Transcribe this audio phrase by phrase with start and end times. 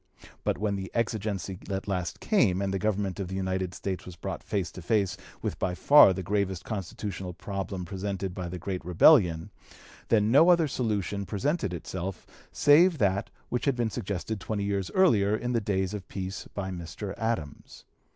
[0.43, 4.15] But when the exigency at last came, and the government of the United States was
[4.15, 8.83] brought face to face with by far the gravest constitutional problem presented by the great
[8.83, 9.51] rebellion,
[10.07, 15.35] then no other solution presented itself save that which had been suggested twenty years earlier
[15.35, 17.13] in the days of peace by Mr.
[17.19, 17.85] Adams.